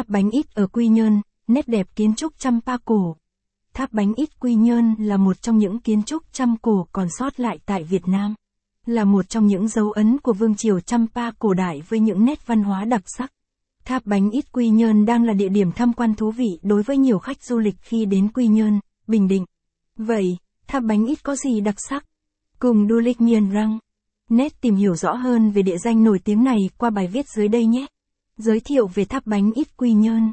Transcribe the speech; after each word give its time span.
Tháp 0.00 0.08
bánh 0.08 0.30
ít 0.30 0.54
ở 0.54 0.66
Quy 0.66 0.88
Nhơn, 0.88 1.20
nét 1.48 1.68
đẹp 1.68 1.86
kiến 1.96 2.14
trúc 2.14 2.32
trăm 2.38 2.60
pa 2.60 2.76
cổ. 2.84 3.16
Tháp 3.74 3.92
bánh 3.92 4.14
ít 4.14 4.40
Quy 4.40 4.54
Nhơn 4.54 4.94
là 4.98 5.16
một 5.16 5.42
trong 5.42 5.58
những 5.58 5.78
kiến 5.80 6.02
trúc 6.02 6.22
trăm 6.32 6.56
cổ 6.62 6.86
còn 6.92 7.06
sót 7.18 7.40
lại 7.40 7.58
tại 7.66 7.84
Việt 7.84 8.08
Nam. 8.08 8.34
Là 8.86 9.04
một 9.04 9.28
trong 9.28 9.46
những 9.46 9.68
dấu 9.68 9.90
ấn 9.90 10.18
của 10.18 10.32
vương 10.32 10.54
triều 10.54 10.80
trăm 10.80 11.06
pa 11.14 11.30
cổ 11.38 11.54
đại 11.54 11.82
với 11.88 12.00
những 12.00 12.24
nét 12.24 12.46
văn 12.46 12.62
hóa 12.62 12.84
đặc 12.84 13.02
sắc. 13.06 13.32
Tháp 13.84 14.06
bánh 14.06 14.30
ít 14.30 14.52
Quy 14.52 14.68
Nhơn 14.68 15.06
đang 15.06 15.24
là 15.24 15.32
địa 15.32 15.48
điểm 15.48 15.72
tham 15.72 15.92
quan 15.92 16.14
thú 16.14 16.30
vị 16.30 16.58
đối 16.62 16.82
với 16.82 16.96
nhiều 16.96 17.18
khách 17.18 17.44
du 17.44 17.58
lịch 17.58 17.76
khi 17.80 18.04
đến 18.04 18.28
Quy 18.28 18.46
Nhơn, 18.46 18.80
Bình 19.06 19.28
Định. 19.28 19.44
Vậy, 19.96 20.36
tháp 20.66 20.82
bánh 20.82 21.06
ít 21.06 21.24
có 21.24 21.36
gì 21.36 21.60
đặc 21.60 21.76
sắc? 21.88 22.04
Cùng 22.58 22.88
du 22.88 22.98
lịch 22.98 23.20
miền 23.20 23.50
răng. 23.50 23.78
Nét 24.28 24.60
tìm 24.60 24.74
hiểu 24.74 24.94
rõ 24.94 25.12
hơn 25.12 25.50
về 25.50 25.62
địa 25.62 25.78
danh 25.78 26.04
nổi 26.04 26.18
tiếng 26.24 26.44
này 26.44 26.58
qua 26.78 26.90
bài 26.90 27.06
viết 27.06 27.26
dưới 27.36 27.48
đây 27.48 27.66
nhé. 27.66 27.86
Giới 28.42 28.60
thiệu 28.60 28.86
về 28.86 29.04
tháp 29.04 29.26
bánh 29.26 29.52
ít 29.54 29.76
Quy 29.76 29.92
Nhơn. 29.92 30.32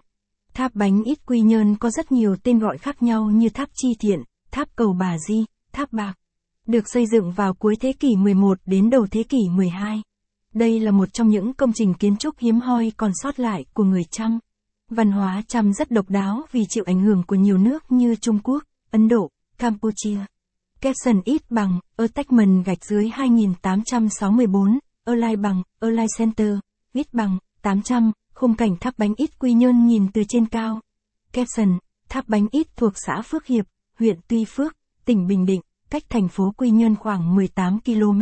Tháp 0.54 0.76
bánh 0.76 1.04
ít 1.04 1.26
Quy 1.26 1.42
Nhơn 1.42 1.76
có 1.76 1.90
rất 1.90 2.12
nhiều 2.12 2.36
tên 2.44 2.60
gọi 2.60 2.78
khác 2.78 3.04
nhau 3.04 3.32
như 3.32 3.50
tháp 3.50 3.70
Chi 3.74 3.88
Thiện, 4.00 4.24
tháp 4.52 4.76
Cầu 4.76 4.94
Bà 5.00 5.18
Di, 5.28 5.46
tháp 5.72 5.94
Bạc. 5.94 6.14
Được 6.68 6.90
xây 6.90 7.06
dựng 7.06 7.32
vào 7.32 7.54
cuối 7.54 7.76
thế 7.80 7.94
kỷ 7.94 8.16
11 8.16 8.58
đến 8.66 8.90
đầu 8.90 9.08
thế 9.12 9.24
kỷ 9.24 9.38
12. 9.52 10.02
Đây 10.54 10.80
là 10.80 10.92
một 10.92 11.14
trong 11.14 11.30
những 11.30 11.54
công 11.54 11.74
trình 11.74 11.94
kiến 11.94 12.18
trúc 12.18 12.38
hiếm 12.40 12.60
hoi 12.60 12.92
còn 12.98 13.12
sót 13.24 13.40
lại 13.40 13.66
của 13.74 13.84
người 13.84 14.04
Chăm. 14.12 14.40
Văn 14.90 15.12
hóa 15.12 15.42
Chăm 15.48 15.74
rất 15.74 15.92
độc 15.92 16.10
đáo 16.10 16.46
vì 16.52 16.66
chịu 16.70 16.84
ảnh 16.88 17.02
hưởng 17.02 17.24
của 17.28 17.36
nhiều 17.36 17.58
nước 17.58 17.92
như 17.92 18.16
Trung 18.16 18.40
Quốc, 18.44 18.64
Ấn 18.92 19.08
Độ, 19.08 19.30
Campuchia. 19.58 20.20
Capson 20.82 21.22
ít 21.26 21.42
bằng, 21.52 21.80
attachment 21.98 22.66
gạch 22.66 22.86
dưới 22.86 23.10
2864, 23.10 24.80
align 25.06 25.42
bằng, 25.42 25.64
align 25.80 26.08
center, 26.18 26.54
ít 26.94 27.14
bằng, 27.14 27.38
800, 27.62 28.12
khung 28.34 28.56
cảnh 28.56 28.76
tháp 28.80 28.98
bánh 28.98 29.14
ít 29.18 29.40
quy 29.40 29.54
nhơn 29.54 29.88
nhìn 29.88 30.08
từ 30.14 30.24
trên 30.30 30.46
cao. 30.46 30.80
Caption, 31.34 31.78
tháp 32.10 32.30
bánh 32.30 32.48
ít 32.52 32.68
thuộc 32.76 32.94
xã 32.96 33.22
Phước 33.22 33.46
Hiệp, 33.46 33.66
huyện 34.00 34.20
Tuy 34.28 34.46
Phước, 34.46 34.76
tỉnh 35.06 35.28
Bình 35.28 35.46
Định, 35.46 35.62
cách 35.90 36.04
thành 36.10 36.28
phố 36.28 36.54
Quy 36.58 36.70
Nhơn 36.70 36.96
khoảng 36.96 37.36
18 37.36 37.80
km. 37.80 38.22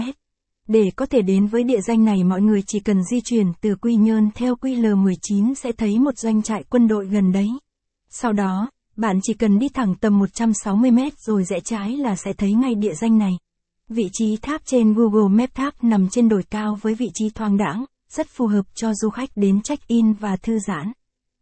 Để 0.67 0.83
có 0.95 1.05
thể 1.05 1.21
đến 1.21 1.47
với 1.47 1.63
địa 1.63 1.81
danh 1.81 2.05
này 2.05 2.23
mọi 2.23 2.41
người 2.41 2.63
chỉ 2.67 2.79
cần 2.79 3.03
di 3.03 3.21
chuyển 3.21 3.51
từ 3.61 3.75
Quy 3.75 3.95
Nhơn 3.95 4.29
theo 4.35 4.55
QL19 4.55 5.53
sẽ 5.53 5.71
thấy 5.71 5.99
một 5.99 6.17
doanh 6.17 6.43
trại 6.43 6.63
quân 6.63 6.87
đội 6.87 7.07
gần 7.07 7.31
đấy. 7.31 7.49
Sau 8.09 8.33
đó, 8.33 8.69
bạn 8.95 9.19
chỉ 9.23 9.33
cần 9.33 9.59
đi 9.59 9.69
thẳng 9.69 9.95
tầm 9.95 10.19
160 10.19 10.91
mét 10.91 11.13
rồi 11.19 11.43
rẽ 11.43 11.59
trái 11.59 11.97
là 11.97 12.15
sẽ 12.15 12.33
thấy 12.33 12.53
ngay 12.53 12.75
địa 12.75 12.93
danh 12.93 13.17
này. 13.17 13.31
Vị 13.89 14.09
trí 14.13 14.37
tháp 14.37 14.61
trên 14.65 14.93
Google 14.93 15.29
Maps 15.29 15.53
tháp 15.53 15.83
nằm 15.83 16.09
trên 16.09 16.29
đồi 16.29 16.43
cao 16.43 16.77
với 16.81 16.95
vị 16.95 17.09
trí 17.13 17.29
thoáng 17.29 17.57
đãng, 17.57 17.85
rất 18.09 18.27
phù 18.27 18.47
hợp 18.47 18.65
cho 18.73 18.93
du 18.93 19.09
khách 19.09 19.29
đến 19.35 19.61
check-in 19.61 20.13
và 20.13 20.35
thư 20.35 20.59
giãn. 20.59 20.91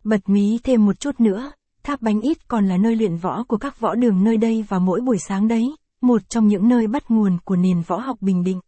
Bật 0.04 0.30
mí 0.30 0.60
thêm 0.64 0.86
một 0.86 1.00
chút 1.00 1.20
nữa, 1.20 1.52
tháp 1.84 2.02
bánh 2.02 2.22
ít 2.22 2.48
còn 2.48 2.68
là 2.68 2.78
nơi 2.78 2.96
luyện 2.96 3.18
võ 3.18 3.44
của 3.44 3.58
các 3.58 3.80
võ 3.80 3.96
đường 3.96 4.24
nơi 4.24 4.38
đây 4.38 4.66
và 4.70 4.80
mỗi 4.80 5.02
buổi 5.02 5.18
sáng 5.28 5.48
đấy, 5.48 5.76
một 6.02 6.30
trong 6.30 6.48
những 6.48 6.68
nơi 6.68 6.88
bắt 6.88 7.12
nguồn 7.12 7.38
của 7.46 7.56
nền 7.56 7.82
võ 7.82 7.98
học 7.98 8.18
Bình 8.22 8.44
Định. 8.44 8.60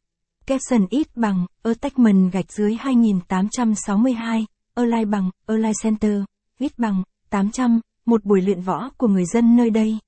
Capson 0.47 0.87
ít 0.89 1.07
bằng, 1.15 1.45
ở 1.61 1.73
tách 1.73 1.99
mần 1.99 2.29
gạch 2.29 2.51
dưới 2.51 2.75
2862, 2.75 4.45
lai 4.75 5.05
bằng, 5.05 5.31
align 5.45 5.73
center, 5.83 6.21
ít 6.59 6.79
bằng, 6.79 7.03
800, 7.29 7.79
một 8.05 8.25
buổi 8.25 8.41
luyện 8.41 8.61
võ 8.61 8.89
của 8.97 9.07
người 9.07 9.25
dân 9.25 9.55
nơi 9.55 9.69
đây. 9.69 9.99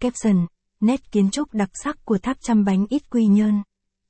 Capson, 0.00 0.46
nét 0.80 1.12
kiến 1.12 1.30
trúc 1.30 1.54
đặc 1.54 1.70
sắc 1.84 2.04
của 2.04 2.18
tháp 2.18 2.36
trăm 2.40 2.64
bánh 2.64 2.86
ít 2.88 3.10
quy 3.10 3.26
nhơn. 3.26 3.62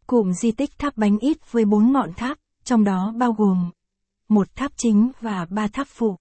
Cụm 0.06 0.32
di 0.32 0.52
tích 0.52 0.70
tháp 0.78 0.96
bánh 0.96 1.18
ít 1.18 1.52
với 1.52 1.64
bốn 1.64 1.92
ngọn 1.92 2.12
tháp, 2.16 2.38
trong 2.64 2.84
đó 2.84 3.12
bao 3.16 3.32
gồm 3.32 3.70
một 4.28 4.56
tháp 4.56 4.72
chính 4.76 5.10
và 5.20 5.46
ba 5.50 5.68
tháp 5.68 5.86
phụ. 5.86 6.16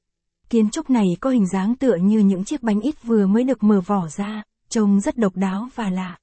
Kiến 0.50 0.70
trúc 0.70 0.90
này 0.90 1.06
có 1.20 1.30
hình 1.30 1.48
dáng 1.48 1.76
tựa 1.76 1.96
như 1.96 2.20
những 2.20 2.44
chiếc 2.44 2.64
bánh 2.64 2.82
ít 2.82 3.04
vừa 3.04 3.28
mới 3.28 3.44
được 3.44 3.64
mở 3.64 3.82
vỏ 3.82 4.08
ra, 4.08 4.44
trông 4.70 5.00
rất 5.00 5.18
độc 5.18 5.36
đáo 5.36 5.68
và 5.76 5.90
lạ. 5.90 6.18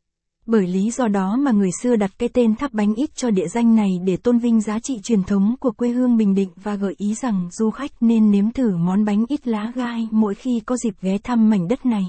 Bởi 0.46 0.66
lý 0.66 0.90
do 0.90 1.08
đó 1.08 1.36
mà 1.36 1.50
người 1.50 1.70
xưa 1.82 1.96
đặt 1.96 2.10
cái 2.18 2.28
tên 2.28 2.56
tháp 2.56 2.72
bánh 2.72 2.94
ít 2.94 3.10
cho 3.14 3.30
địa 3.30 3.48
danh 3.48 3.74
này 3.74 3.90
để 4.04 4.16
tôn 4.16 4.38
vinh 4.38 4.60
giá 4.60 4.78
trị 4.78 5.00
truyền 5.02 5.22
thống 5.22 5.54
của 5.60 5.70
quê 5.70 5.88
hương 5.88 6.16
Bình 6.16 6.34
Định 6.34 6.50
và 6.56 6.74
gợi 6.74 6.94
ý 6.98 7.14
rằng 7.14 7.48
du 7.52 7.70
khách 7.70 7.90
nên 8.00 8.30
nếm 8.30 8.52
thử 8.52 8.76
món 8.76 9.04
bánh 9.04 9.24
ít 9.28 9.48
lá 9.48 9.72
gai 9.74 10.08
mỗi 10.10 10.34
khi 10.34 10.60
có 10.60 10.76
dịp 10.76 10.94
ghé 11.00 11.18
thăm 11.18 11.50
mảnh 11.50 11.68
đất 11.68 11.86
này. 11.86 12.02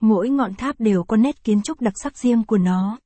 Mỗi 0.00 0.28
ngọn 0.28 0.54
tháp 0.54 0.80
đều 0.80 1.04
có 1.04 1.16
nét 1.16 1.44
kiến 1.44 1.62
trúc 1.62 1.80
đặc 1.80 1.92
sắc 2.02 2.18
riêng 2.18 2.44
của 2.44 2.58
nó. 2.58 2.98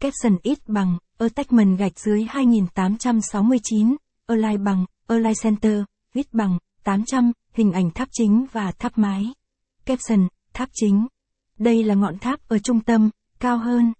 Capson 0.00 0.36
ít 0.42 0.58
bằng, 0.68 0.98
attachment 1.22 1.78
gạch 1.78 2.00
dưới 2.00 2.24
2869, 2.28 3.96
align 4.26 4.64
bằng, 4.64 4.84
align 5.06 5.34
center, 5.42 5.82
viết 6.14 6.34
bằng, 6.34 6.58
800, 6.84 7.32
hình 7.52 7.72
ảnh 7.72 7.90
tháp 7.90 8.08
chính 8.12 8.46
và 8.52 8.72
tháp 8.72 8.98
mái. 8.98 9.24
Caption, 9.86 10.28
tháp 10.52 10.68
chính. 10.72 11.06
Đây 11.58 11.84
là 11.84 11.94
ngọn 11.94 12.18
tháp 12.18 12.48
ở 12.48 12.58
trung 12.58 12.80
tâm, 12.80 13.10
cao 13.40 13.58
hơn, 13.58 13.92